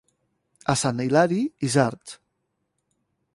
A 0.73 0.75
Sant 0.83 1.03
Hilari, 1.05 1.37
isards. 1.69 2.17